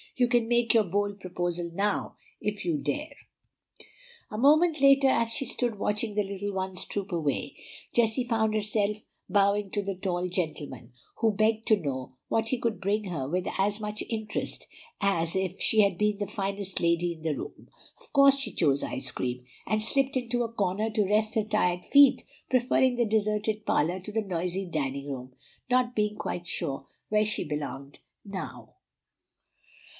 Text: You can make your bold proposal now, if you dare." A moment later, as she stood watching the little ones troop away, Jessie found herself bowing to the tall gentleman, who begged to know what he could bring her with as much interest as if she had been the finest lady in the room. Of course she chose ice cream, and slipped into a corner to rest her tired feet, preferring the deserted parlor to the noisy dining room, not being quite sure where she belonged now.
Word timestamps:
You 0.15 0.27
can 0.27 0.47
make 0.47 0.73
your 0.73 0.83
bold 0.83 1.19
proposal 1.19 1.71
now, 1.73 2.15
if 2.39 2.65
you 2.65 2.77
dare." 2.79 3.15
A 4.31 4.37
moment 4.37 4.81
later, 4.81 5.07
as 5.07 5.31
she 5.31 5.45
stood 5.45 5.77
watching 5.79 6.15
the 6.15 6.23
little 6.23 6.53
ones 6.53 6.85
troop 6.85 7.11
away, 7.11 7.55
Jessie 7.93 8.23
found 8.23 8.53
herself 8.55 8.97
bowing 9.29 9.69
to 9.71 9.81
the 9.83 9.95
tall 9.95 10.27
gentleman, 10.27 10.91
who 11.17 11.31
begged 11.31 11.67
to 11.67 11.77
know 11.79 12.15
what 12.29 12.49
he 12.49 12.57
could 12.59 12.81
bring 12.81 13.05
her 13.05 13.27
with 13.29 13.45
as 13.59 13.79
much 13.79 14.03
interest 14.09 14.67
as 14.99 15.35
if 15.35 15.59
she 15.59 15.81
had 15.81 15.97
been 15.99 16.17
the 16.17 16.27
finest 16.27 16.79
lady 16.81 17.13
in 17.13 17.21
the 17.21 17.35
room. 17.35 17.69
Of 17.99 18.11
course 18.11 18.37
she 18.37 18.51
chose 18.53 18.83
ice 18.83 19.11
cream, 19.11 19.45
and 19.67 19.81
slipped 19.81 20.17
into 20.17 20.43
a 20.43 20.51
corner 20.53 20.89
to 20.91 21.05
rest 21.07 21.35
her 21.35 21.43
tired 21.45 21.85
feet, 21.85 22.23
preferring 22.49 22.95
the 22.95 23.05
deserted 23.05 23.65
parlor 23.65 23.99
to 23.99 24.11
the 24.11 24.21
noisy 24.21 24.65
dining 24.65 25.11
room, 25.11 25.35
not 25.69 25.95
being 25.95 26.15
quite 26.15 26.47
sure 26.47 26.87
where 27.09 27.25
she 27.25 27.43
belonged 27.43 27.99
now. 28.25 28.75